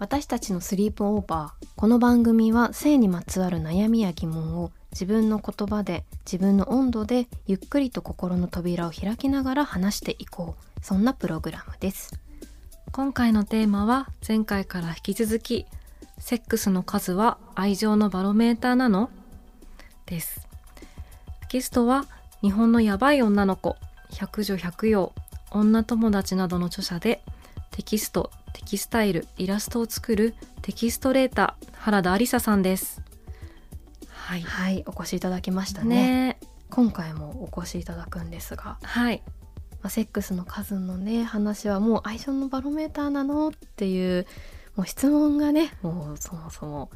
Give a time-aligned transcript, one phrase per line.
[0.00, 10.80] 私たちのスリープオーバーこの番組は性にまつわる悩みや疑問を自分の言葉で自分の温度でゆっくりと心の扉を開きながら話していこう。
[10.82, 12.18] そんなプログラムです。
[12.92, 15.66] 今回のテーマは前回から引き続き、
[16.18, 19.10] セックスの数は愛情のバロメーターなの？
[20.06, 20.48] です。
[21.50, 22.06] ゲストは
[22.40, 23.76] 日本のヤバい女の子、
[24.14, 25.12] 百女百葉、
[25.50, 27.22] 女友達などの著者で、
[27.70, 33.02] テキスト、テキスタイル、イラストを作るテキストレーター、原田ありささんです。
[34.08, 34.42] はい。
[34.42, 39.22] はいお越しいただきましたねね今回もお越しいただくんですが、はい。
[39.82, 44.26] まあ、セックスの数のね話はもう愛情のバロメーターなのっていう
[44.76, 46.90] もう質問がねもうそもそも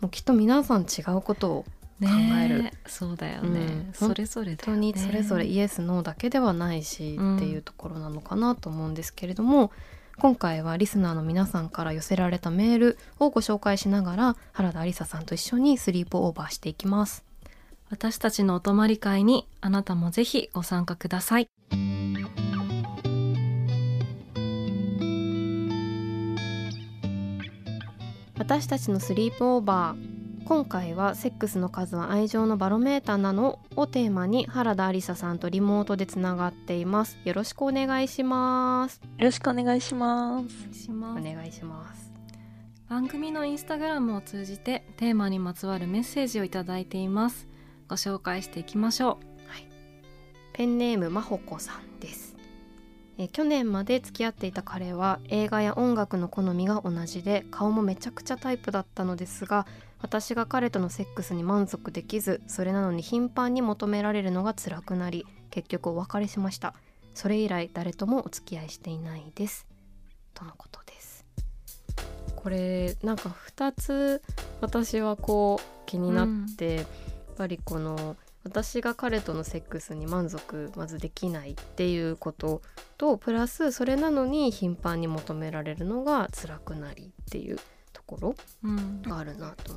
[0.00, 1.64] もうきっと皆さん違うことを
[1.98, 3.60] ね考えるそうだよね。
[3.60, 9.70] うんそれぞれね本当にそれぞれイエスノーだけではないし、うんっていうところなのかなと思うんですけれども
[10.18, 17.24] 今回はリスナーの皆さんから寄せられたメールをご紹介しながら原田ありささんと一緒にスリープオーバーしていきます
[17.90, 21.48] 私たちのお泊まり会にあなたもぜひご参加ください。
[28.40, 30.09] 私たちのスリープオーバー
[30.50, 37.18] 今回はセックスの数は愛情のバロメーターなのをテーマに原田ありささんとリモートでつながっています。
[37.24, 39.00] よろしくお願いします。
[39.16, 40.68] よろしくお願いします。
[40.68, 42.12] おします願いします。
[42.88, 47.46] 番組のインスタグラムを通じてテーマにまつわるメッセージをいただいています。
[47.86, 49.20] ご紹介していきましょ
[50.52, 52.34] ペンネームまほこさんです。
[53.18, 59.66] え去年まで付き合っていた彼は映画や音楽の好みが同じで顔もめちゃくちゃタイプだったのですが
[60.02, 66.74] 私が彼とのセックスに満足できずそれなのに頻繁に求められるのが辛くなり結局お別れしました。
[67.14, 69.66] それ以来誰ともお付き合いしていないです。
[70.32, 71.24] とのことです。
[72.36, 74.22] これなんか2つ
[74.60, 76.86] 私はこう気になって、やっ
[77.36, 82.62] ぱりこの私が彼とのセックスに満足まずできないっていうこと
[82.96, 87.62] とプラスそれなのに頻繁に求められるのが辛くなりっていうと
[88.10, 88.34] ころ
[88.64, 89.72] う、うん、があるなと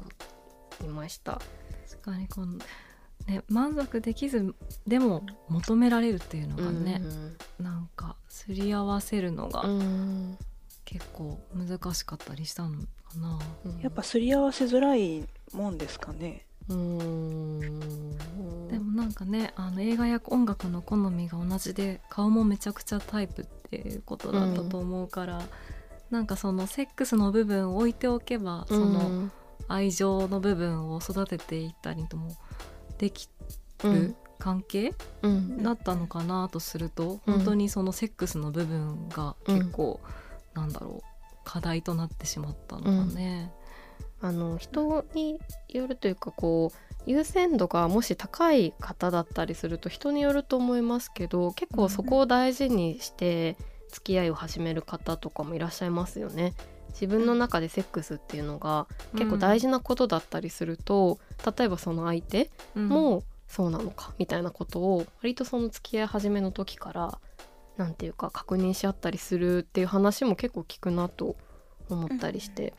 [0.81, 1.39] 思いました。
[1.89, 2.57] 確かにこの
[3.27, 4.55] ね満足できず
[4.87, 7.01] でも求められるっていうのがね、
[7.59, 10.37] なんかすり合わせるのがうんうん
[10.85, 12.77] 結構難しかったりしたのか
[13.17, 13.79] な、うん。
[13.79, 15.23] やっぱすり合わせづらい
[15.53, 16.45] もんですかね。
[16.69, 18.17] うーん。
[18.67, 25.41] でもなんかねあの映画や音楽の好みが同じで顔もめちゃくちゃタイプっていうことだったと思うから、
[26.13, 29.31] なんかそのセックスの部分を置いておけば、その
[29.67, 32.37] 愛情の部分を育てていったりとも
[32.99, 33.27] でき
[33.83, 33.93] うん。
[33.93, 34.93] る関係
[35.23, 35.63] うん。
[35.63, 37.33] だったのかなとすると、うん。
[37.37, 39.99] 本当にそのセックスの部分が結構、
[40.53, 41.03] なんだろう
[41.43, 43.51] 課題となってしまったのかね。
[44.21, 53.57] あの人によるというかこう優先度がもし高い方だったりすると人によると思いますけど結構そこを大事にして
[53.93, 56.53] 付き合いを始める方とかもいらっしゃいますよね。
[56.89, 61.19] 自分の中でセックスっていうのが結構大事なことだったりすると、
[61.57, 62.89] 例えばその相手うん。
[62.89, 67.19] もそうなのかみたいなことを割とその付き合い始めの時から
[67.77, 71.35] なんていうか確認し合ったりするっていう話も結構聞くなと
[71.87, 72.73] 思ったりして、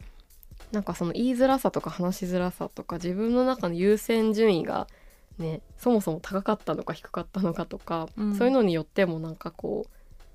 [0.72, 4.88] なんかその言いづらさとか話しづらさとか自分の中の優先順位が
[5.38, 8.34] ねそもそも高かったのか低かったのかとか、うん。
[8.34, 9.93] そういうのによってもなんかこう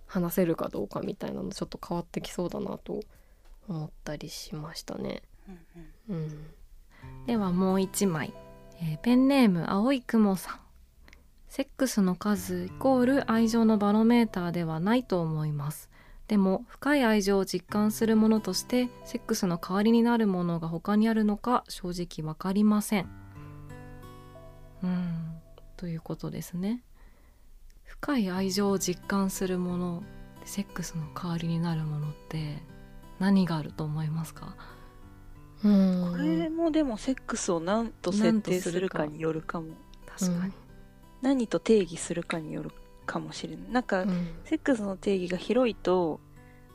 [0.09, 2.99] 話せるかどうかみたいなのちょっと変わってきそうだなと
[3.67, 5.21] 思ったりしましたね。
[6.09, 6.47] うん、
[7.27, 8.33] ではもう一枚、
[8.81, 10.59] えーペンネーム青い雲さん。
[11.47, 15.89] セックスの数イコール愛情のバロメーターではないと思います。
[16.27, 23.09] でも深い愛情を実感するものとしてセックスの代わりになるものが他にあるのか正直わかりません。
[24.83, 25.39] うん。
[25.77, 26.83] ということですね
[28.01, 30.03] 深い愛情を実感するもの
[30.45, 32.63] セックスの代わりになるものって
[33.19, 34.55] 何があると思いますか？
[35.65, 36.11] うん。
[36.13, 39.67] これもでもセックスを何と設定するかによるかも。
[40.17, 40.53] 確かに、
[41.21, 42.71] 何と定義するかによる
[43.05, 43.69] かもしれない。
[43.69, 44.27] なんか、うん。
[44.45, 46.21] セックスの定義が広いと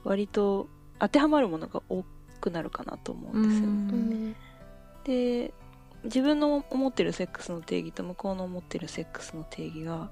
[0.04, 0.68] 割と
[0.98, 2.04] 当てはまるものが多
[2.40, 4.36] くなるかなと思うんですよね、うん。
[5.04, 5.54] で
[6.04, 10.10] 自分の思ってるセックスの定義と向こうの思ってるセックスの定義が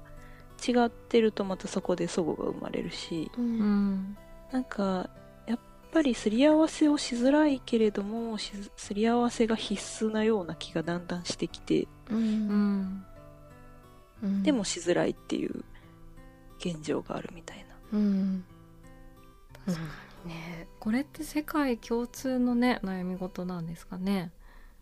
[0.65, 4.17] 違ってるとまたそこで齟齬が生まれるしうん
[4.51, 5.09] なんか
[5.47, 5.59] やっ
[5.91, 13.03] ぱりすり合わせをしづらいけれどもすり合わせが必須なような気がだんだんしてきてうん
[14.23, 15.63] うんでもしづらいっていう
[16.59, 17.57] 現状があるみたい
[17.91, 17.97] な。
[17.97, 18.45] うん。
[19.65, 19.83] 確か
[20.25, 23.67] にねこれって世界共通のね悩み事なん。
[23.67, 24.31] ですかね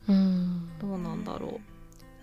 [0.07, 0.69] うん。
[0.79, 1.23] どうなん。
[1.23, 1.59] だろ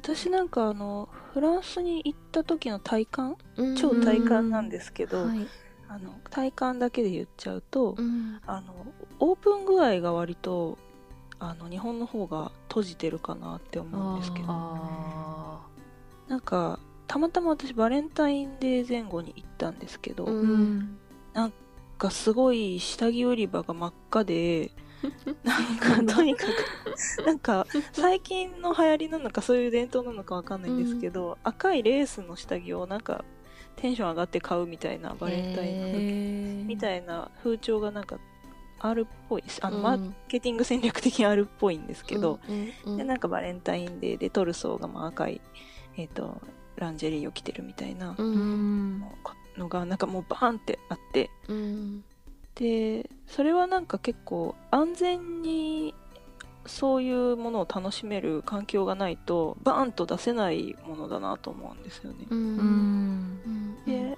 [0.03, 3.77] 私なんかあのフランスに行った時の体感うん。
[3.77, 5.47] 超体感なんですけど、はい。
[5.89, 8.41] あの体感だけで言っちゃうと、うん。
[8.47, 8.75] あの
[9.21, 10.79] オープン具合が割と
[11.39, 15.61] あの日本の方が閉じてるかなって思うんですけどあ
[16.29, 20.99] なんかたまたま私バレンタインデー前後に行ったんですけど、ーううんん。
[21.33, 21.53] なん
[21.97, 24.71] かすごい下着売り場が真っ赤で
[25.45, 33.25] なんかとにかくなんか最近の流行りなのかそういう伝統なのかわかんないんですけど、赤いレースの下着をなんか
[33.77, 38.19] テンション上がって買うみたいなバレンタインの時へみたいな風潮がなんか
[38.81, 39.83] あるっぽいあの、うん。
[39.83, 45.41] マーケティング戦略的にあるっぽいんですけど、うんうんでなんかバレンタインデーでトルソーがまあ赤い、
[45.97, 46.41] えっと
[46.77, 49.05] ランジェリーを着てるみたいなううんん。
[49.57, 52.05] のがなんかもうバーンってあってうん
[52.59, 55.95] でそれはなんか結構安全に
[56.67, 62.27] そういうものを楽しめる環境がないとバーンと出せないものだなと思うんですよね。
[63.87, 64.17] で、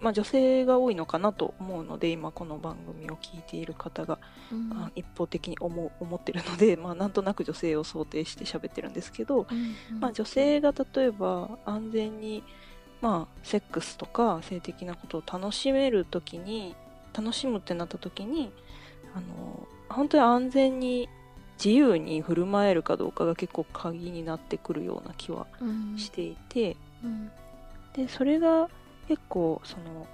[0.00, 4.18] まあ、女性が多いのかなと思うので今この番組を聞いている方が
[4.50, 4.72] うん。
[4.72, 12.42] あ一方的に思う思ってるので、 まあ、なんとなく女性を想定して喋ってるんですけど、うんまあ、女性が例えば安全に、
[13.02, 16.74] まあ、セックスとか性的なことを楽しめるときに
[17.16, 18.52] 楽しむってなった時に
[19.14, 21.08] あの本当に安全に
[21.62, 27.30] 自由に振る舞えるかどうかが結構鍵になってくるような気はうんしていて、うん。
[27.94, 28.68] でそれが
[29.08, 30.06] 結構その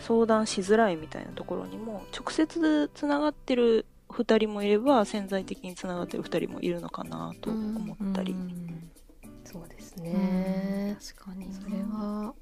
[0.00, 8.34] 相談しづらいみたいなところにも直接つながってる2人もいれば潜在的につながってる2人もいるのかなと思ったり、
[9.44, 10.04] そうですうん。
[10.04, 11.52] ね確かに。
[11.52, 12.34] それは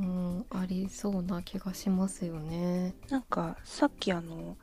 [0.00, 2.94] うんありそうな気がしますよね。
[3.10, 4.56] なんかさっきあの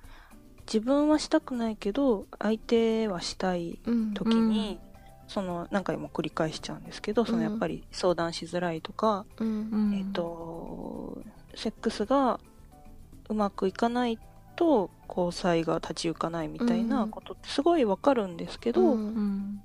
[0.65, 4.79] 自分はしたくないけど相手はしたいうん時に、
[5.27, 9.47] その何回も繰り返しちゃうんですけど、そのやっぱり相談しづらいとか、うん。
[9.47, 11.21] うんえっ、と
[11.55, 12.39] セックスが
[13.29, 14.19] うまくいかない
[14.55, 18.89] と交際が立ち行かないみたいなことってすごいわかるんですけど、うん。
[18.89, 19.63] うん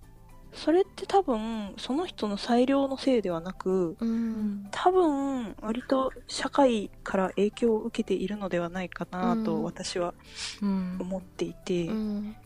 [0.53, 4.69] それって多分その人の裁量のせいではなくうん。
[4.71, 9.45] 多分割と社会から影響を受けているのではないかなうん。
[9.45, 10.15] と私は
[10.61, 10.99] うん。
[11.01, 12.37] 思っていて、うん。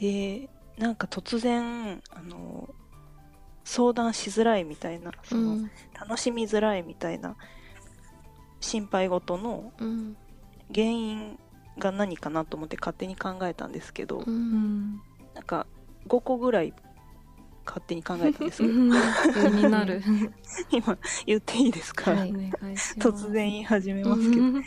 [0.00, 0.48] で
[0.78, 2.68] なんか突然あの
[3.64, 5.70] 相談しづらいみたいなその、うん。
[5.98, 7.36] 楽しみづらいみたいな
[8.60, 10.16] 心配事のうん。
[10.74, 11.38] 原因
[11.78, 14.94] が何かなと思って勝手に考えたんですけど、ううん。
[14.94, 15.02] ん
[15.34, 15.66] なんか
[16.08, 16.72] 5個ぐらい
[17.66, 18.72] 勝手に考えたんですけど。
[18.72, 20.02] になる。
[20.70, 20.96] 今
[21.26, 22.32] 言っていいですか、はい。
[22.98, 24.64] 突然言い始めますけど、うん。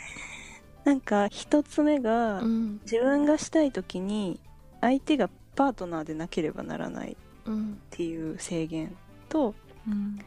[0.84, 2.80] なんか一つ目が、うん。
[2.84, 4.40] 自分がしたい時に
[4.80, 7.16] 相手がパートナーでなければならないっ
[7.46, 7.80] うん。
[7.90, 8.94] ていう制限
[9.28, 9.54] と
[9.86, 10.18] うん。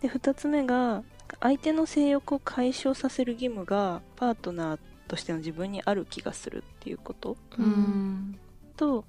[0.00, 1.02] で2つ目が
[1.40, 7.36] 相手の性欲を解消させる義務がパートナーとしての自分にある気がするっていうこと。
[7.58, 8.38] ううんん。
[8.76, 9.04] と、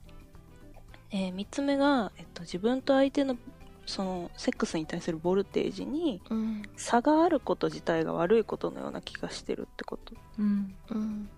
[1.11, 3.37] え3つ目が、えっと、自分と相手の
[3.85, 6.63] そのセックスに対するボルテージにうん。
[6.75, 10.13] 差があること自体が悪いことのような気がしてるってこと。
[10.37, 10.75] うん。
[10.89, 11.29] うん。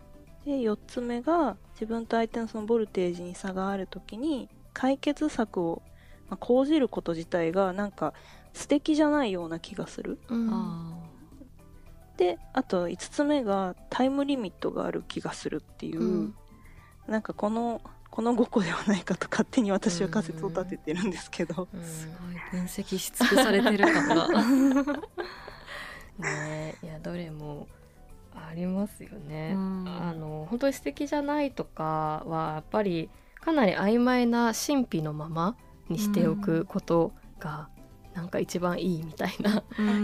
[0.45, 5.83] で4つ目が自分と相手のそのボルテージに差がある時に解決策を、
[6.29, 8.13] まあ講じること自体がなんか
[8.53, 10.19] 素敵じゃないような気がする。
[10.29, 10.49] うん。
[10.51, 10.99] あ
[12.17, 16.35] であと5つ目がタイムリミットがある気がするっていう、うん。
[17.07, 21.79] なんかこのこの5個ではないかと勝手に私は仮説を立ててるんですけど、うん。
[21.79, 24.27] ーすごい分析し尽くされてる感が
[26.19, 26.75] ね。
[26.83, 27.67] いやどれも
[28.33, 29.53] ありますよね。
[29.55, 29.87] うん。
[29.87, 35.55] あの本当に素敵じゃないとかはやっぱりかなり曖昧な神秘のまま
[35.87, 37.69] にしておくことが
[38.13, 39.63] なんか一番いいみたいな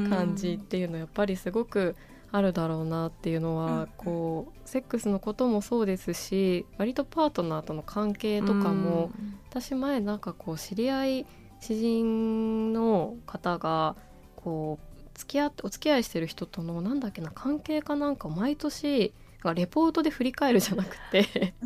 [0.10, 1.96] 感じっていうのやっぱりすごく
[2.32, 9.12] あるだろうなっていうのは、うんこうセックスのこともそうですし割とパートナーとの関係とかも、
[9.50, 11.26] 私前なんかこう知り合い
[11.62, 13.96] 知人の方が
[14.36, 19.14] こう付き合ってお付き合いしてる人とのなんだっけな関係かなんかを毎年
[19.54, 21.54] レポートで振り返るじゃなくて。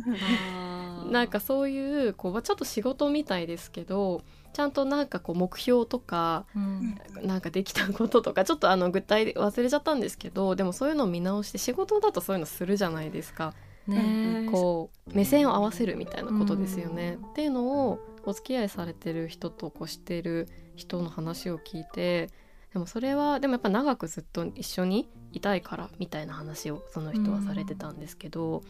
[1.10, 6.98] なんかそういうこうちょっと仕事みたいですけどちゃんとなんかこう目標とかうん。
[7.22, 13.54] なんかできたこととかちょっとあの具体で忘れちゃったんですけどでもそういうのを見直して仕事だとそういうのするじゃないですか。
[13.86, 14.48] ね。
[14.50, 17.18] こう目線を合わせるみたいなことですよね。
[17.22, 17.30] うん。
[17.30, 22.30] っていうのをお付き合いされてる人とこうしてる人の話を聞いて
[22.72, 28.62] でもそれはでもやっぱ長くずっと一緒にいたいからみたいな話をその人はされてたんですけど、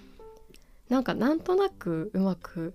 [0.88, 2.74] なんかなんとなくうまく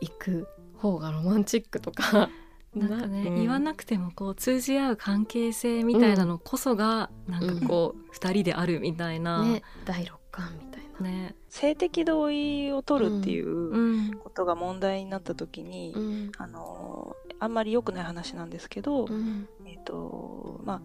[0.00, 2.30] いく方がロマンチックとか
[2.74, 3.36] なんかね、うん。
[3.36, 9.42] 言わなくてもこう通じ合う関係性みたいなのこそが、なんかこう二人であるみたいな。
[9.42, 11.00] ね第六感みたいな。
[11.00, 11.34] ね。
[11.48, 14.14] 性的同意を取るっていううん。
[14.18, 16.32] ことが問題になった時に、うん。
[16.38, 19.48] あのあんまり良くない話なんですけど、うん。
[19.66, 20.80] えっ、とまあ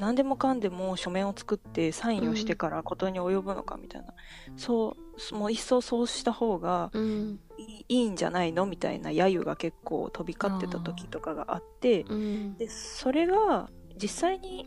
[0.00, 4.14] 何でもかんでも書面を作ってサインをしてからことに及ぶのかみたいな、
[4.56, 4.96] そ
[5.30, 7.40] うもう一層そうした方がうん。
[7.58, 12.56] いいんじゃないのみたいな揶揄が結構飛び交ってた時とかがあってうん。
[12.56, 13.68] でそれが
[14.00, 14.66] 実際に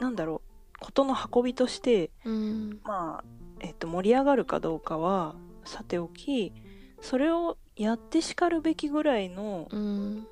[0.00, 2.80] なんだろうことの運びとしてうん。
[2.82, 3.24] まあ、
[3.60, 6.52] えっと、盛り上がるかどうかはさておき
[7.00, 10.26] それをやってしかるべきぐらいのうん。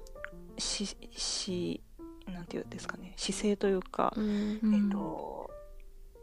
[0.59, 1.81] しし
[2.31, 4.59] なんていうんですかね姿勢というか、うん。
[4.63, 5.51] うんえっと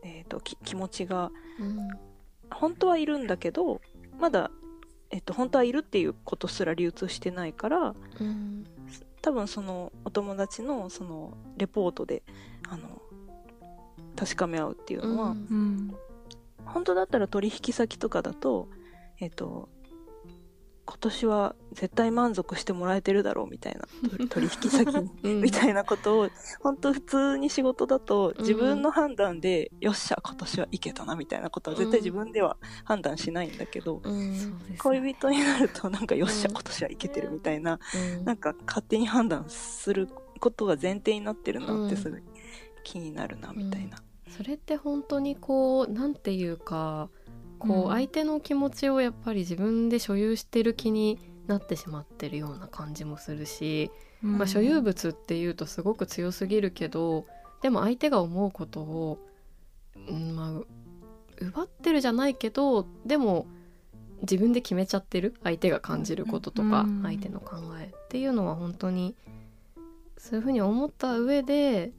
[0.04, 1.90] えっとき気持ちがうん。
[2.50, 3.82] 本当はいるんだけど
[4.20, 4.52] まだ、
[5.10, 8.66] えっと、本当はいるっていうことすら流通してないからうん。
[9.22, 12.24] 多分そのお友達のそのレポートで
[12.70, 13.02] あの
[14.16, 15.38] 確かめ合うっていうのは、うん。
[15.38, 15.96] うん。
[16.66, 18.68] 本当だったら取引先とかだと、
[19.20, 19.70] えっ、と、
[20.88, 25.42] 今年は絶対満足してもらえてるだろうみたいな、取 取引先にうん。
[25.42, 26.30] みたいなことを、
[26.62, 28.42] 本当普通に仕事だとうん。
[28.42, 34.60] 自分の判断で、よっしゃ、今年はいけたなみたいなことは絶対自分では判断しないんだけど、うん。
[34.80, 36.54] 恋人になるとなんかよっしゃ、うん。
[36.54, 37.80] 今年はいけてるみたいな、
[38.18, 38.26] うん。
[38.26, 40.08] なんか勝手に判断する
[40.40, 42.24] ことが前提になってるなってうんすごい
[42.86, 43.98] 気になるなみたいな。
[44.30, 47.10] それって本当にこうなんていうか
[47.60, 47.84] こうん。
[47.86, 57.26] う相手の気持ちをやっぱり自分で所有してる気になってしまってるような感じもするし、まあ、所有物っていうとすごく強すぎるけど
[57.62, 59.20] でも相手が思うことを、
[60.10, 60.62] うんまあ、
[61.40, 63.48] 奪ってるじゃないけどでも
[64.22, 67.04] 自分で決めちゃってる相手が感じることとか、うん。
[67.04, 69.16] 相手の考えっていうのは本当に
[70.18, 71.92] そういうふうに思った上で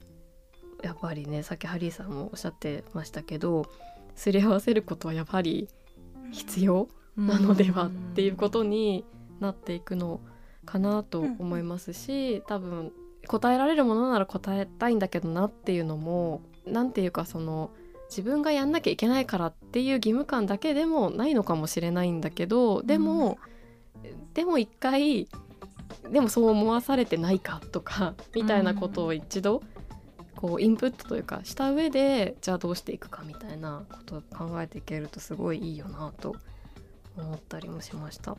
[0.83, 3.65] やっぱりねさっきハリーさんもおっしゃってましたけど
[4.19, 5.69] すり合わせることはやっぱり
[6.31, 9.05] 必要なのではっていうことに
[9.39, 10.19] なっていくの
[10.65, 12.91] かなと思いますし多分
[13.27, 17.71] 答えられるものなら答えたいんだけどなっていうのもなんていうかその
[18.09, 23.37] 自分がやんなきゃいけないからっていう義務感だけでもないのかもしれないんだけどでも、
[24.33, 25.29] でも一回
[26.11, 29.61] でもそう思わされてないかとかみたいなことを一度
[30.39, 36.37] こうインプットというかした上でじゃあどうしていくかみたいなことを考えていけるとすごいいいよなと
[37.17, 38.37] 思ったりもしました。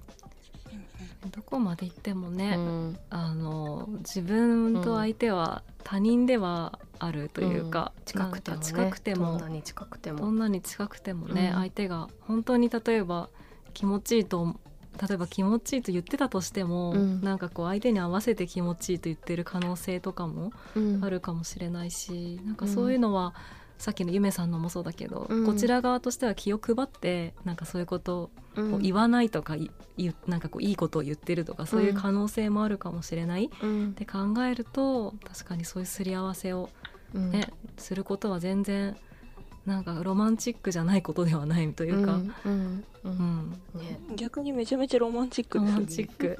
[1.30, 2.98] どこまで行ってもね、うん。
[3.10, 8.04] あの自分と相手は他人ではあるというか、ん。
[8.06, 9.26] 近くても、ね、近くても。
[9.26, 10.18] どんなに近くても。
[10.20, 11.60] どんなに近くてもね、うん。
[11.60, 13.28] 相手が本当に例えば
[13.74, 14.58] 気持ちいいと
[15.00, 17.20] 例えば気持ちいいと言ってたとしても、うん。
[17.22, 20.98] なんかこう相手に合わせて気持ちいいと言ってる可能性とかもうん。
[21.02, 23.34] あるかもしれないし、なんかそういうのは、
[23.78, 25.46] さっきのゆめさんのもそうだけど、うん。
[25.46, 28.74] こちら側としては気を配ってなんかそういうことうん。
[28.74, 33.90] を言わないとか、いいなんかこういいことを言ってるとかそういう可能性もあるかもしれない、うん。
[33.90, 36.68] って考えると確かにそういうすり合わせを
[37.14, 37.30] うん。
[37.30, 38.96] ね、することは全然
[39.66, 42.14] なんかロマンチックじゃないことではないというか、
[42.44, 45.78] うんうんね逆にめちゃめちゃロマンチックロですね。
[45.80, 46.38] マンチック。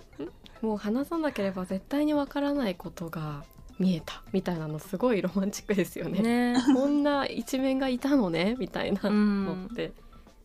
[0.66, 3.44] もう話さなければ絶対にわからないことが
[3.78, 6.20] 見えたみたいなのすごいロマンチックですよね。
[6.20, 6.56] ね。
[6.74, 9.00] こんな一面がいたのねみたいな。
[9.08, 9.44] うん。
[9.46, 9.92] のって。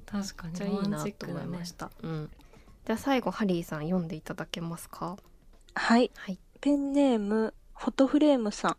[0.06, 1.92] 確かにめっちゃいいなと思いました。
[2.02, 2.30] うん、
[2.86, 5.18] じゃあ最後ハリーさん読んでいただけますか？
[5.76, 6.12] はい。
[6.16, 6.40] はい。
[6.62, 8.78] ペンネームフォトフレームさん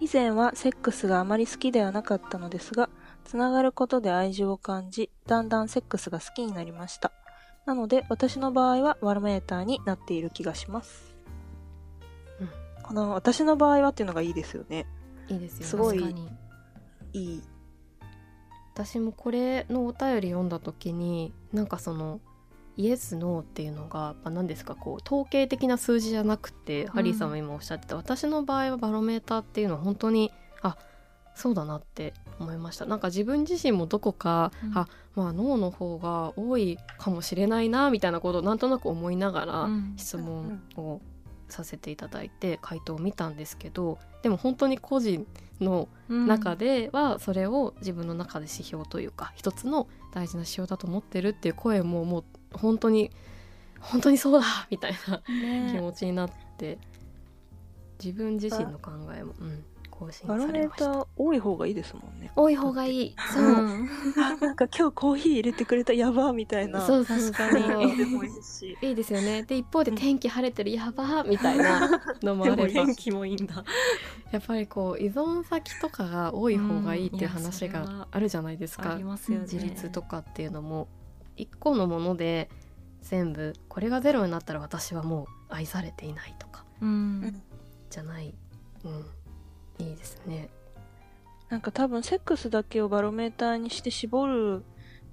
[0.00, 2.88] 以前はセックスがあまり好きではなかったのですが
[3.24, 7.10] つながることで愛情を感じ、だんだんセックスが好きになりました。
[7.66, 11.16] なので、私の場合はバロメーターになっている気がします。
[12.40, 12.50] うん
[12.82, 14.86] この私の場合はっていうのがいいですよね。
[15.28, 16.30] いいですよねすごい確かに
[17.14, 17.42] いい。
[18.74, 22.20] 私もこれのお便り読んだ時になんかその
[22.76, 27.96] イエス・ノーっていうのがやっぱ何ですかこう統計的な数字じゃなくて、ハリーさんも今おっしゃってた。
[27.96, 30.76] 私の場合はバロメーターっていうのは本当にあ
[31.34, 32.86] そうだなって思いました。
[32.86, 34.78] なんか自分自身もどこか、うん。
[34.78, 39.94] あまあ脳の方が多いかもしれないなみたいなことをなんとなく思いながら、うん。
[39.96, 41.00] 質問を
[41.48, 45.26] させていただいて回答を見たんですけどでも本当に個人
[45.60, 52.24] の中ではそれを自分の中で指標というか一つの大事な指標だと思ってるっていう声ももう
[52.54, 53.10] 本当に
[53.80, 55.22] 本当にそうだ みたいな
[55.70, 56.78] 気持ちになって
[58.02, 61.06] 自分自身の考えも、うん、更新されました。
[61.16, 62.32] 多い方がいいですもんね。
[62.34, 63.16] 多い方がいい。
[63.32, 63.44] そう。
[63.44, 66.84] なんか今日コーヒー入れてくれたやばーみたいな。
[66.84, 67.92] そう確かに。
[68.82, 69.44] いいですよね。
[69.44, 72.68] で一方で天気晴れてるやばーみたいなのもあれば。
[72.68, 73.64] 天気もいいんだ。
[74.32, 78.92] やっぱりこう依存先とかが多い方がいいっていう話があるじゃないですか。
[78.92, 79.44] ありますよね。
[79.50, 80.88] 自立とかっていうのも
[81.36, 82.48] 一個のもので
[83.02, 87.42] 全部これがゼロになったら私はもう愛されていないとかうん。
[87.90, 88.34] じゃない、
[88.84, 90.48] うん、いいですね。
[91.48, 94.64] なんか多分セックスだけをバロメーターにして絞る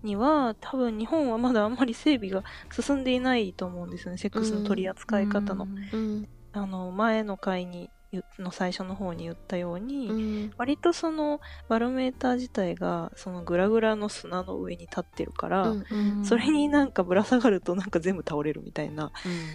[0.01, 6.27] には多分日本はまだあんまり整備が進んでいないと思うんですよねセックスの取り扱い方の、うん。
[6.53, 7.89] あの前の回に言
[8.39, 10.51] の最初の方に言ったように、うん。
[10.57, 11.39] 割とその
[11.69, 19.11] バロメーター自体がそのグラグラの砂の上に立ってるから、うんそれになんかぶら下がるとなんか全部倒れるみたいな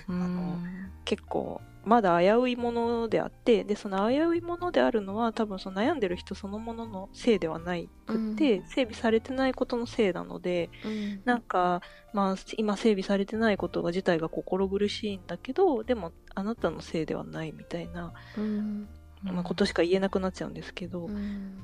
[0.09, 0.15] うん。
[0.15, 11.23] うん結構まだ危ういものであってでその危ういものであるのは多分その悩んでる人そのもののせいではないくって、整備されてないことのせいなのでうん。
[11.25, 11.81] なんか、
[12.13, 18.89] まあ、今整備されてないことが自体が心苦しいんだけどでもあなたのせいではないみたいな、うん。
[19.23, 21.63] まあ、ことしか言えなくなっちゃうんですけど、うん。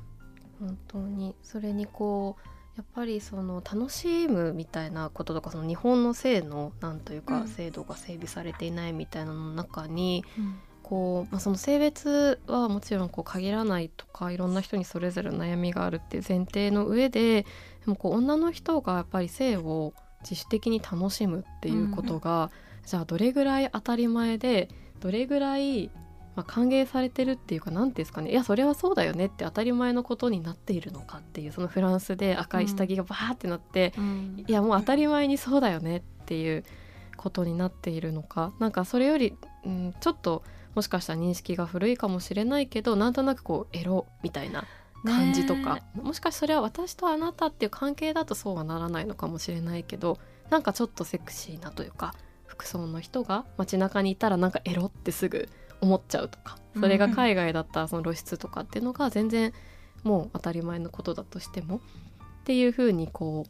[0.59, 1.35] 本当に。
[1.43, 7.25] それにこうやっぱりその楽しむみたいなこととかその日本の性のなんといううん。
[7.25, 10.59] か制度が整備されていないみたいなのの中にうん。
[10.83, 17.47] こう、まあ、その性別はもちろんこう限らないとかいろんな人にそれぞれ悩みがあるっていう前提の上でで
[17.85, 22.49] もこう女の人がやっぱり性を自主的に楽しむっていうことが、
[22.85, 25.91] じゃあどれぐらい当たり前でどれぐらい、
[26.35, 28.31] まあ、歓迎されてるっていうか何ていうんですかね。
[28.31, 34.43] いやそれはそうだよねって当たり前のことになっているのかっていうそのフランスで赤い下着がバーってなって、うん。
[34.47, 36.63] いやもう当たり前にそうだよねっていう
[37.17, 38.53] ことになっているのか。
[38.59, 40.43] なんかそれより、うん、ちょっと
[40.75, 44.65] もしかしたら認識が古いかもしれないけどなんとなくこうエロみたいな
[45.05, 50.17] 感じとか、もしかしてそれは私とあなたっていう関係だとそうはならないのかもしれないけど
[50.49, 52.15] なんかちょっとセクシーなというか
[52.45, 55.49] 服装の人が街中にいたらなんかエロってすぐ
[55.83, 59.53] 思っちゃうとかそれが海外だったらその露出とかっていうのが全然
[60.03, 61.79] もう当たり前のことだとしてもっ
[62.45, 63.49] ていう風にこう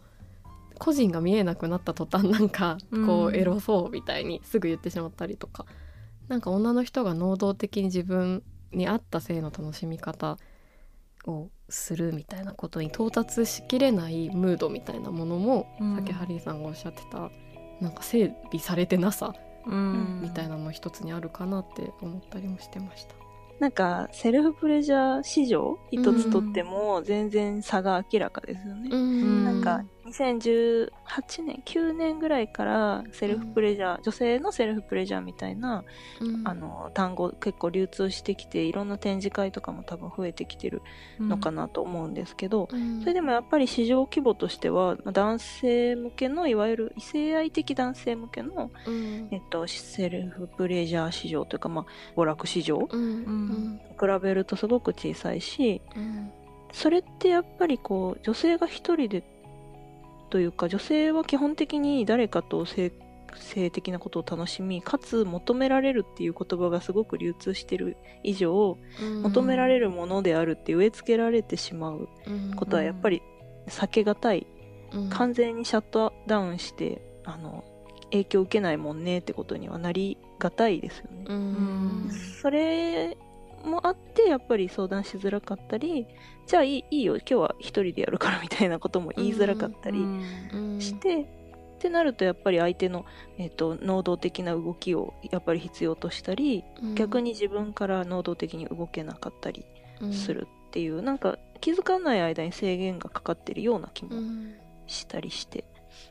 [0.79, 3.35] 個人が見えなくなった途端なんかこううん。
[3.35, 5.65] エロそうみたいにすぐ言ってしまったりとか、
[6.27, 10.37] なんか女の人が能動的に自分に合った性の楽しみ方
[11.25, 15.95] をするみたいなことに到達しきれないムードみたいなものも、うん。
[15.95, 17.29] さっきハリーさんがおっしゃってた
[17.79, 23.15] なんか整備されてなさうんみたいなの一つにあるかなって思ったりもしてました。
[23.59, 28.89] なんかセルフプレジャー市場一つとっても全然差が明らかですよね。
[28.91, 35.83] うんなんか2018年9年ぐらいからセルフプレジャー、女性のセルフプレジャーみたいな、
[36.19, 36.47] うん。
[36.47, 40.81] あの単語結構流通してきていろんな展示会とかも多分増えてきてる
[41.19, 42.99] のかなと思うんですけど、うん。
[43.01, 49.27] それでもやっぱり市場規模としてはまあ男性向けのいわゆる異性愛的男性向けの、うん。
[49.31, 53.01] えっと、セルフプレジャー市場というか、まあ、娯楽市場うん。
[53.01, 53.81] うん。
[53.99, 56.31] 比べるとすごく小さいしうん。
[56.73, 59.23] それってやっぱりこう女性が一人で
[60.33, 62.91] というか女性は基本的に誰かと性
[63.35, 69.21] 性的なことを楽しみかつ求められるっていう言葉がすごく流通してる以上、うん。
[69.21, 72.09] 求められるものであるって植え付けられてしまう
[72.55, 73.21] ことはやっぱり
[73.67, 74.47] 避けがたい、
[74.91, 75.09] うん。
[75.09, 77.63] 完全にシャットダウンしてあの
[78.05, 81.25] 影響を受けないもんねってことにはなりがたいですよね。
[81.27, 82.09] うん。
[82.41, 83.17] それ
[83.63, 86.07] もあってやっぱり相談しづらかったり
[86.47, 87.17] じゃあいいいいよ。
[87.17, 91.27] 今日は一人でやるからみたいなことも言いづらかったりうんして、っ
[91.79, 93.05] てなるとやっぱり相手の、
[93.37, 96.63] えっと能動的な動きをやっぱり必要としたり、
[96.95, 99.65] 逆に自分から能動的に動けなかったり
[100.11, 104.55] するっていう、なんか気づかない間に制限がかかってるような気もうん。
[104.85, 105.63] したりして、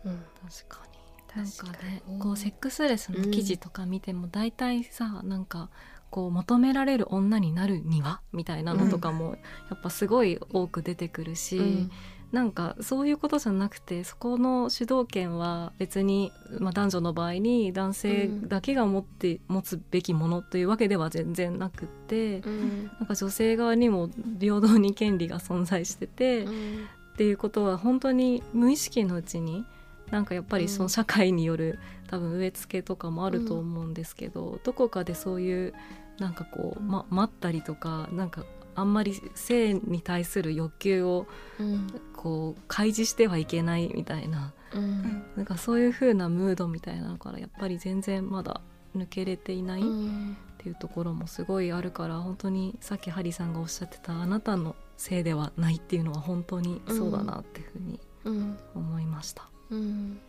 [0.05, 0.25] うん
[0.67, 0.93] 確かに。
[1.37, 5.71] なんか確かねにこうセックスレスの記事とか見ても大体さ、なんか
[6.13, 9.37] こう求められる女になるにはみたいなのとかも
[9.71, 11.91] やっぱすごい多く出てくるし、うん。
[12.33, 22.87] なんかそういうことじゃなくてそこの主導権は別に、まあ、男女の場合に男性だけが持って、持つべきものというわけでは全然なくって、うん。
[22.99, 26.89] なんか女性側にも平等に権利が存在してて、うん。
[27.15, 29.65] っていうことは本当に無意識のうちに
[30.11, 35.75] なんかやっぱりその社会による多分植え付けとかもあると思うんですけど、どこかでそういう
[36.19, 38.45] なんかこう、ま、待ったりとかなんか
[38.75, 41.27] あんまり性に対する欲求を
[41.59, 41.87] うん。
[42.17, 44.53] こう開示してはいけないみたいな。
[44.75, 45.25] うん。
[45.37, 48.61] なんかそういう風なムードみたいなのからやっぱり全然まだ
[48.97, 50.37] 抜けれていないっうん。
[50.59, 58.57] ていうところもすごいあるから本当にさっきハリーさんがおっしゃってたあなたのせいではないっていうのは本当にそうだなっていうふうにうん。
[58.77, 59.49] 思いました。
[59.71, 60.21] うん。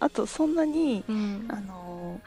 [0.00, 1.46] あとそんなに、うん。
[1.48, 2.20] あの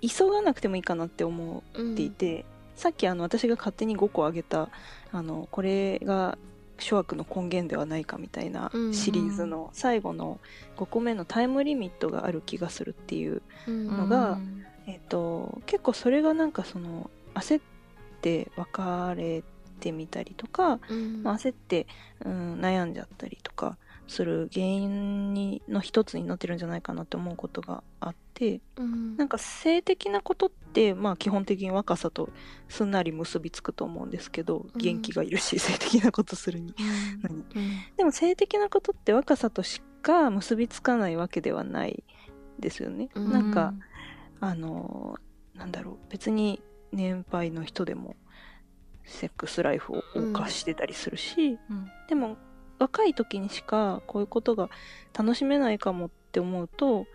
[0.00, 2.44] 急がなくてもいいかなって思っていて、
[2.76, 4.68] さっきあの私が勝手に5個あげた
[5.10, 6.38] あのこれが
[6.78, 10.38] 諸悪の根源ではないかみたいなうんシリーズの最後の
[10.76, 13.86] 5個目のタイムリミットがある気がするっていう、うん。
[13.86, 14.38] のが
[14.86, 17.62] えっと結構それがなんかその焦っ
[18.20, 19.42] て別れ
[19.80, 21.22] てみたりとか、うん。
[21.22, 21.86] まあ、焦って、
[22.24, 28.25] うん、悩んじゃったりとかする原因にの一つになってるんじゃないかなって思うことがあって
[28.76, 29.16] うん。
[29.16, 32.28] なんか性的なことって、まあ、基本的に若さと
[32.68, 34.70] すんなり結びつくと思うんですけどうん。
[34.78, 36.74] 元気がいるし、性的なことするに。
[36.74, 37.44] うん。
[37.96, 42.04] でも性的なことって若さとしか結びつかないわけではない
[42.58, 43.08] ですよね。
[43.14, 43.32] うん。
[43.32, 43.74] なんか
[44.40, 45.16] あの
[45.54, 45.98] なんだろう。
[46.10, 48.16] 別に年配の人でも
[49.04, 51.90] セックスライフを謳歌してたりするし、うん。
[52.08, 52.36] でも
[52.78, 54.68] 若い時にしかこういうことが
[55.16, 57.06] 楽しめないかもって思うと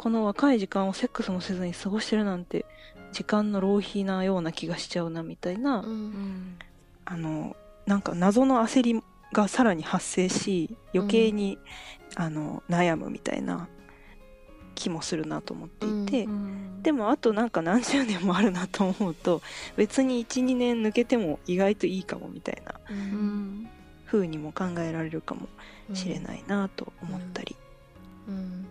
[0.00, 2.64] この若い時間をセックスもせずに過ごしてるなんて
[3.12, 6.58] 時間の浪費なような気がしちゃうなみたいな、うんうん。
[7.04, 9.02] あのなんか謎の焦り
[9.34, 11.58] がさらに発生し余計に、
[12.14, 13.68] あの悩むみたいな
[14.74, 19.42] 気もするなと思っていて、うんでもあとなんか何十年もあるなと思うと
[19.76, 23.00] 別に12年抜けても意外といいかもみたいなううん。
[23.64, 23.68] ん
[24.06, 25.46] 風にも考えられるかも
[25.92, 27.54] しれないなと思ったり、
[28.28, 28.66] うん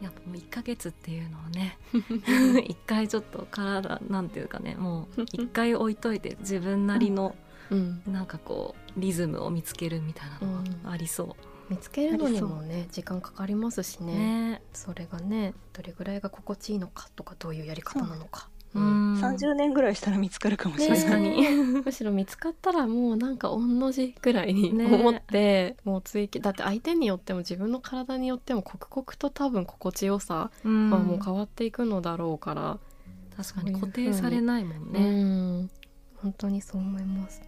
[0.00, 1.78] やっぱもう1ヶ月っていうのはね
[2.66, 7.36] 一回ちょっと体なんていうかねもう一回置いといて自分なりの
[7.70, 8.02] うん。
[8.06, 11.36] なんかこうリズムを見つけるみたいなのがありそ
[11.68, 14.14] 見つけるのにもね時間かかりますしうね。
[14.14, 14.62] ね。
[14.72, 18.48] それがねどれぐらいが心地いいのかとかどういうやり方なのか。
[18.49, 21.48] うん30年ぐらいしたら見つかるかもしれない、確かに。
[21.84, 24.86] むしろ見つかったらもうなんか同じぐらいにね。
[24.86, 30.90] 思って、もう追求だって相手によっても自分の体によっても刻々と多分心地よさうん。
[30.90, 32.78] はもう変わっていくのだろうから、
[33.36, 33.72] 確かに。
[33.72, 35.62] 固定されないもんうね。
[35.62, 35.70] ん。
[36.22, 37.42] 本当にそう思います。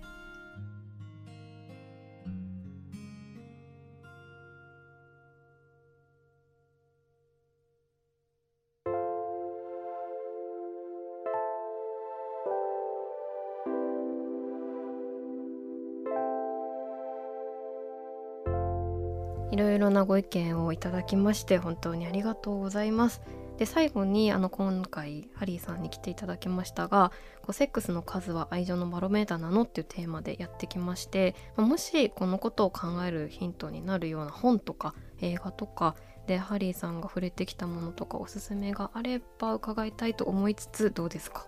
[19.52, 23.20] いろいろなご意見をいただきまして本当にありがとうございます。
[23.58, 27.12] で最後にあの今回ハリーさんに来ていただきましたが
[27.42, 41.46] こうセックスの数は愛情のバロメーターなのっていうテーマでやってきまして、もしこのことを考えるヒントになるような本とか映画とかでハリーさんが触れてきたものとかおすすめがあれば伺いたいと思いつつどうですか？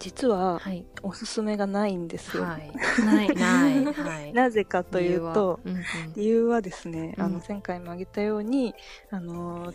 [0.00, 0.84] 実ははい。
[1.02, 2.72] おすすめがないんですよ、はい。
[3.04, 4.32] ないないはい。
[4.34, 5.80] なぜかというと理由は。
[6.16, 7.34] 理由はですね、あうん。
[7.34, 8.74] の前回も挙げたように
[9.10, 9.72] あの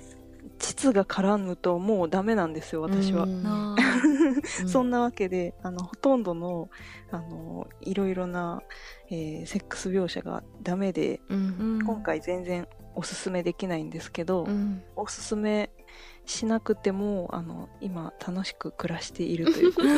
[0.59, 3.03] 膣が絡むともうダメなんですようんうん。
[3.03, 3.75] 私は、 うん。
[4.67, 6.69] そんなわけであのほとんどの
[7.11, 8.61] あのいろいろな、
[9.09, 11.79] えーセックス描写がダメで、うん。
[11.85, 14.83] 今回全然おすすめできないんですけど、うん。
[14.95, 15.69] おすすめ
[16.25, 19.93] しなくてもあの今楽しく暮らしているということで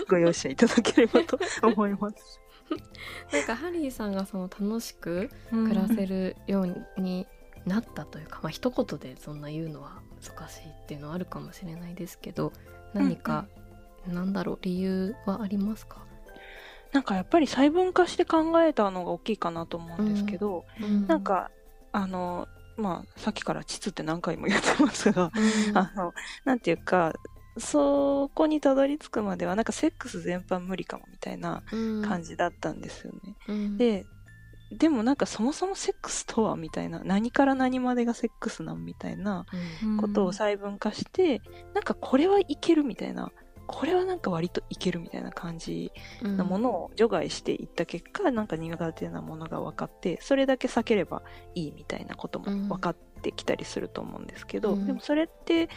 [0.08, 2.40] ご容赦いただければと思います。
[3.32, 7.26] なんかハリーさんがその楽しく暮暮らせるように
[7.66, 12.52] なったというか、まあ一言でそんな言うのは難しいっていうのはあるかもしれないですけど
[12.94, 13.46] 何か、
[14.06, 16.04] なんだろう理由はありますか、
[16.92, 20.64] なんかやっぱり細分化して考えたのが大きいかなと思うんですけど、
[21.06, 21.50] なんか
[21.92, 25.76] あのまあさっきから膣って何回も言ってますが、うん。
[25.78, 26.12] あの
[26.44, 27.12] なんていうか
[27.58, 32.02] そこにたどり着くまではなんかセックス全般無理かもみたいなうん。
[32.02, 33.36] 感じだったんですよね。
[33.48, 33.76] うん。
[33.76, 34.06] で
[34.78, 39.44] でもなんかそもそもセックスとはみたいな何から何までがセックスなんみたいな
[40.00, 41.42] ことを細分化して、
[41.74, 43.30] なんかこれはいけるみたいな
[43.72, 45.90] これはなんか割といけるみたいな感じ
[46.22, 46.36] うん。
[46.36, 51.22] なものを除外していった結果、なんか苦手なものが分かってそれだけ避ければ
[51.54, 54.86] いいみたいなことも分かってきたりすると思うんですけど、うん。
[54.86, 55.68] でもそれって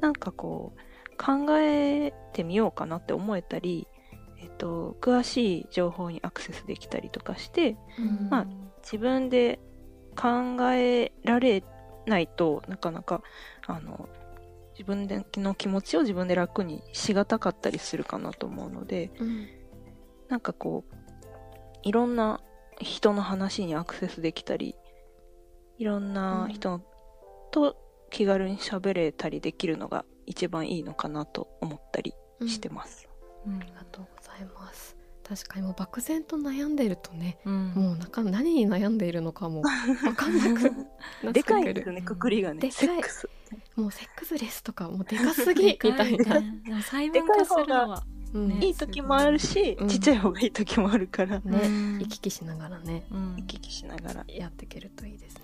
[0.00, 3.88] なんかこう考えてみようかなって思えたり、
[4.40, 8.28] えっと、詳しい情報にアクセスできたりとかしてうん。
[8.30, 8.46] まあ
[8.82, 9.58] 自分で
[10.16, 11.64] 考えられ
[12.06, 13.22] ないとなかなか
[13.66, 14.08] あの
[14.78, 19.48] 自分での気持ちを自分で楽にしがたかったりするかなと思うのでうん
[20.28, 20.96] なんかこう
[21.82, 22.40] いろんな
[22.78, 24.76] 人の話にアクセスできたり
[25.78, 26.80] いろんな人
[27.50, 27.76] と
[28.10, 32.14] 気軽に喋れたりできるのが一番いいのかなと思ったり
[32.46, 33.08] してます。
[33.46, 33.56] うん。
[33.60, 34.97] ありがとうございます
[35.28, 37.72] 確かにもう漠然と悩んでるとねうん。
[37.74, 39.62] もうなんか何に悩んでいるのかも
[40.02, 41.32] 分かんなくなってくる。
[41.32, 42.60] でかいですよね、くくりがね。
[42.60, 42.72] でかい。
[42.72, 43.28] セックス。
[43.76, 46.42] もうセックスレスとかもうでかすぎ みたいな、
[46.82, 48.04] 細分化するのは
[48.60, 49.88] いい時もあるし、うん。
[49.88, 51.60] ちっちゃい方がいい時もあるから、ね。
[51.62, 51.98] うん。
[51.98, 53.06] 行き来しながらね。
[53.10, 54.24] うん行き来しながら。
[54.28, 55.42] やっていけるといいですね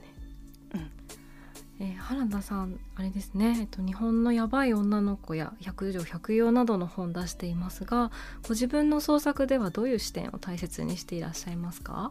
[1.80, 12.10] えー原田さんあれですね、えっと、日本のやばい女の子や百条百葉などの本出していますがご自分の創作ではどういう視点を大切にしていらっしゃいますか？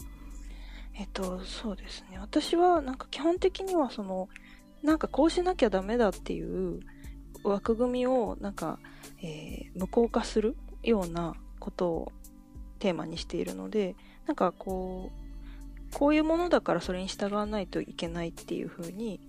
[0.95, 2.19] えっと、そうですね。
[2.19, 4.29] 私は、なんか基本的には、その、
[4.83, 6.81] なんかこうしなきゃダメだっていう
[7.43, 8.77] 枠組みを、なんか、
[9.19, 12.11] えー無効化するようなことを
[12.77, 13.95] テーマにしているので、
[14.27, 19.19] なんかこう、こういうものだからそれに従わないといけないっていう風に、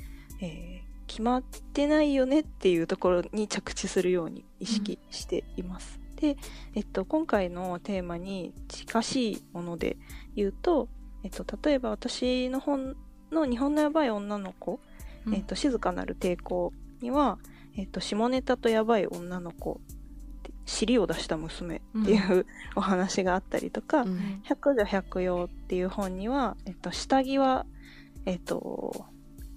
[0.41, 6.01] えー決まってないよねっていうところに着地するように意識しています。
[6.17, 6.37] で、
[6.75, 9.97] えっと、今回のテーマに近しいもので
[10.35, 10.89] 言うと、
[11.23, 12.97] えっと、例えば私の本
[13.31, 14.81] の日本のやばい女の子、
[15.33, 17.39] えっと、静かなる抵抗には、
[17.77, 19.81] えっと、下ネタとやばい女の子、
[20.67, 24.41] 尻を出した娘っていう、お話があったりとか、うん。
[24.45, 27.67] 百女百葉っていう本には、えっと、下着は、
[28.27, 29.07] えっと、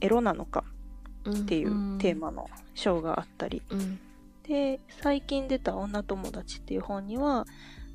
[0.02, 0.64] エロなのか
[1.30, 1.98] っていううん。
[2.00, 4.00] テーマの章があったり、うん。
[4.44, 7.46] で最近出た「女友達」っていう本には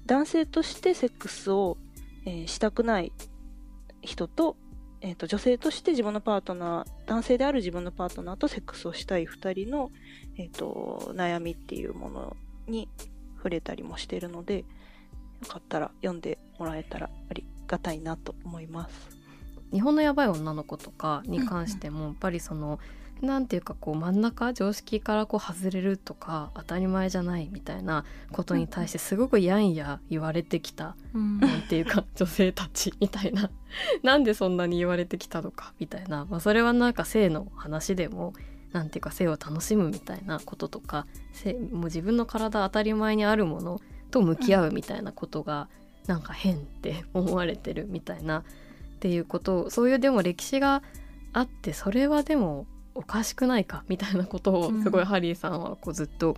[0.07, 1.79] 男性としてセックスを、
[2.27, 3.13] えーしたくない
[4.03, 4.57] 人と,、
[5.01, 9.91] えーと女性として自分のパートナー男性である自分のパートナーとセックスをしたい2人の、
[10.37, 12.37] えー、と悩みっていうもの
[12.67, 12.89] に
[13.37, 14.65] 触れたりもしているのでよ
[15.49, 19.22] かったら読んでもらえたらありがたいなと思います。
[19.73, 22.79] 日本のやばい女の子とかに関してもやっぱりその
[23.23, 30.97] なんていうかこう真ん中常識からこう外れるとか当たり前じゃないみたいなことに対してすごくやんや言われてきた。
[31.15, 31.39] うん。
[31.39, 33.49] なんていうか 女性たちみたいな。
[34.03, 38.33] なんでそんなに言われてきたのかみたいな、まあ、それはなんか性の話でも
[38.73, 43.81] なんていうか性を楽しむみたいなこととか性もう自分の体当たり前にあるもの
[44.11, 45.69] と向き合うみたいなことが
[46.07, 48.43] なんか変って思われてるみたいな
[49.03, 50.81] っていうことをそういうでも歴史が
[51.33, 56.37] あってそれはでもおかしくないかみたいなことをすごいハリーさんはこうずっと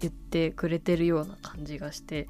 [0.00, 2.28] 言ってくれてるような感じがして。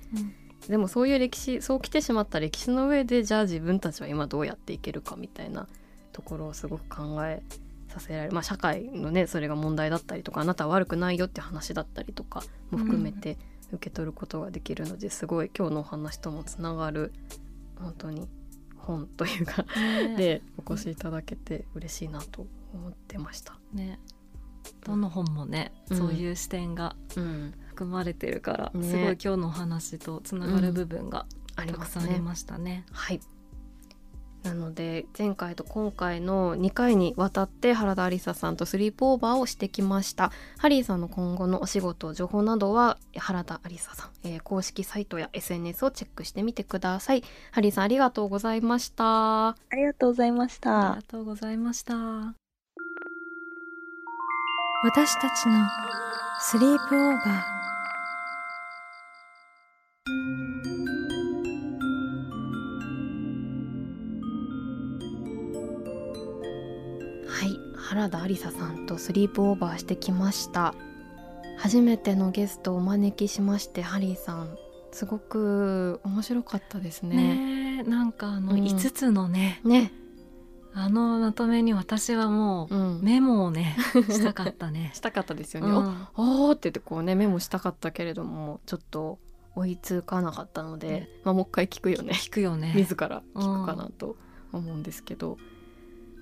[0.68, 5.68] でもそういう歴史そう来てしまった歴史の上でじゃあ自分たちは今どうやっていけるかみたいな
[6.12, 7.40] ところをすごく考え
[7.88, 13.38] させられる、まあ、社会のねそれが問題だったりとかあなたは悪くないよって話だったりとかも含めて
[13.72, 17.12] 受け取ることができるのですごい今日のお話ともつながる
[17.78, 18.26] 本当に
[18.86, 23.58] 本というかねでお越しいただけて嬉しいなと思ってました。
[23.72, 23.98] ね
[24.84, 31.78] どの本もね、うんそういう視点がうん、含まれてるから、ねすごい今日のお話とつながる部分がありた。
[31.78, 32.84] くさんありましたね。
[32.92, 33.20] はい。
[34.46, 51.02] なので前回と今回の2回にわたって原田ありささんとスリープオーバーをしてきましたハリーさんの今後のお仕事情報などは原田ありささん、えー公式サイトや SNS をチェックしてみてくださいハリーさんありがとうございましたありがとうございましあたりが。
[51.02, 51.94] とうございました。
[54.84, 55.66] 私たちの
[56.40, 57.75] スリープオーバー
[68.06, 70.74] 原田ありささんとスリープオーバーしてきました。
[71.58, 74.56] 初めてのゲストをお招きしましてハリーさん。
[74.92, 77.16] すごく面白かったですね。
[77.16, 78.60] ねえなんかあのうん。
[78.60, 79.90] 5つのね、ね。
[80.72, 83.76] あのまとめに私はもううん、メモをね
[84.08, 84.92] したかったね。
[84.94, 85.76] したかったですよね、うん。
[85.76, 89.18] あおーって言ってこうねメモしたかったけれどもちょっと
[89.56, 92.12] 追いつかなかったので、まあ、もう一回聞くよね。
[92.12, 92.72] 聞くよね。
[92.76, 94.16] 自ら聞くかなと
[94.52, 95.38] 思うんですけど、もう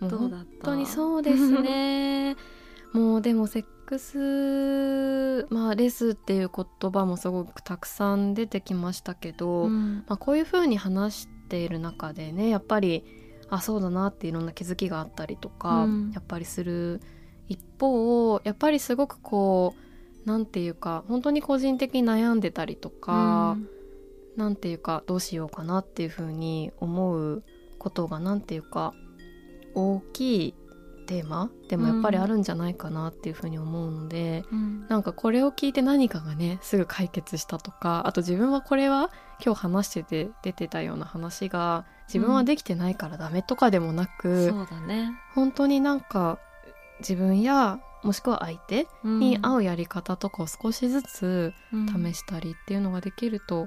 [0.01, 0.37] どうだった？
[0.37, 2.37] 本当にそうですね。
[2.93, 10.05] もうでもセックスまあレスっていう言葉もすごくたくさん出てきましたけど、うん。
[10.07, 13.05] まあ、こういうふうに話している中でねやっぱり
[13.51, 16.11] あそうだなっていろんな気づきがあったりとか、うん。
[16.13, 17.01] やっぱりする
[17.49, 19.75] 一方やっぱりすごくこ
[20.25, 23.59] うなんていうか本当に個人的に悩んでたりとか、
[24.37, 27.43] なんていうかどうしようかなっていうふうに思う
[27.79, 28.95] ことがなんていうか
[29.75, 30.55] 大きい
[31.07, 31.51] テーマ？
[31.69, 34.87] でもやっぱりあるんじゃないかなっていうふうに思うので、うん。
[34.89, 39.11] なんかこれを聞いて何かがねすぐ解決したとかあと自分はこれは
[39.45, 45.13] 今日話してて出てたような話が自分はできてないからダメとかでもなく、そうだね。
[45.35, 46.39] 本当になんか
[47.01, 51.87] 自分やもしくは相手に合ううやり方とかを少しずつん。
[51.87, 53.67] 試したりっていうのができると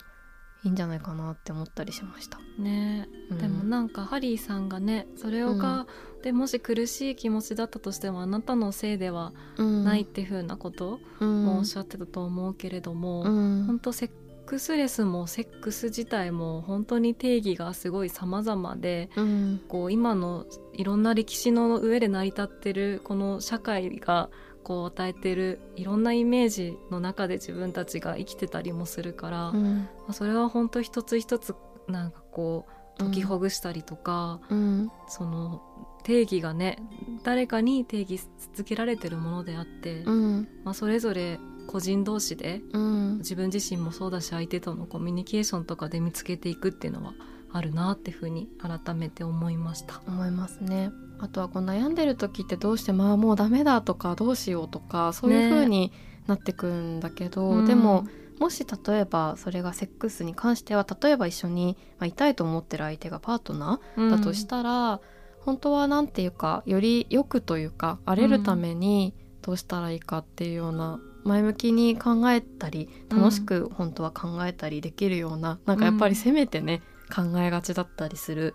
[0.64, 2.40] いいんじゃないかなって思ったりしました。
[2.58, 3.08] ね。
[3.30, 3.38] うん。
[3.38, 5.88] でもなんかハリーさんがねそれをが、
[6.24, 11.46] でもし苦しい気持ちだったとしてもあなたのせいではないっていうふうなことうん。
[11.46, 13.64] もおっしゃってたと思うけれども、うん。
[13.66, 14.10] 本当セッ
[14.46, 19.62] クスレスもセックス自体も本当に定義がすごい様々でうん。
[19.68, 24.30] こう今のいろんな歴史の上で成り立ってるこの社会が
[24.68, 29.90] こう与えてるいろんなイメージの中で自分たちが生きてたりもするから、まうん。
[30.10, 31.56] あそれは本当一つ一つ
[31.88, 32.66] なんかこ
[33.00, 34.92] う解きほぐしたりとか、うん。
[35.08, 35.62] その
[36.04, 36.80] 定義がね
[37.24, 38.20] 誰かに定義
[38.54, 40.50] 続けられてるものであって、うん。
[40.66, 43.18] まあ、それぞれ個人同士でうん。
[43.20, 47.14] 自分自身もそうだし相手とのコミュニケーションとかで見つけていくっていうのは
[47.54, 50.02] あるなっていうふうに改めて思いました。
[50.06, 55.92] 思いますねあとはこう悩んでる時ってどうしてまあもうダメだとかどうしようとかそういう風に
[56.28, 58.06] なってくんだけど、でも、
[58.40, 65.02] もし例えばそれがセックスに関しては例えば一緒に、まあ、いたいと思ってる相手がパートナーだとしたら、
[65.40, 76.82] 本当は何て言うかより良くというか荒れるためにどうしたらいいかっていうような前向きに考えたりうん楽しく本当は考えたりできるような、なんかやっぱりせめてね
[77.14, 78.54] 考えがちだったりする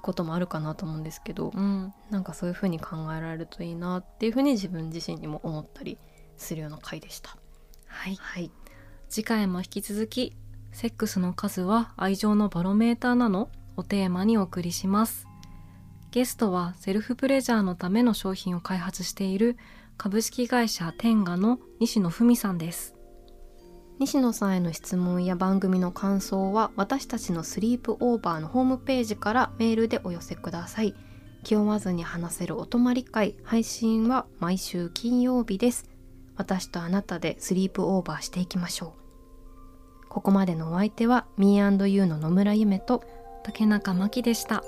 [0.00, 5.98] こともあるかなと思うんですけど、うんなんかそういう風に考えられるといいなっていう風に自分自身にも思ったり
[6.36, 7.36] するような回でした。
[7.86, 8.50] はい、はい、
[9.08, 10.36] 次回も引き続き
[10.72, 15.26] 「セックスの数は愛情のバロメーターなの?」をテーマにお送りします
[16.10, 19.56] ゲストはセルフプレジャーのための商品を開発している
[19.96, 22.94] 株式会社テンガの西野文さんです
[23.98, 30.94] 西野さんへの質問や番組の感想は私たちのスリープオーバーのホームページからメールでお寄せください。
[31.42, 35.90] 気負わずに話せるお泊まり会配信は毎週金曜日です。
[36.36, 38.94] 私とあなたでスリープオーバーしていきましょ
[40.04, 40.08] う。
[40.08, 43.02] ここまでのお相手は Me&You の野村夢と
[43.42, 44.62] 竹中真希でした。